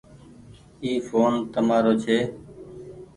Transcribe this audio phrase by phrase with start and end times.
[0.83, 2.17] اي ڦون تمآرو ڇي۔